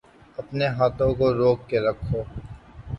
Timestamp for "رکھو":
1.79-2.19